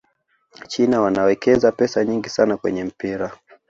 [0.67, 3.31] china wanawekeza pesa nyingi sana kwenye mpira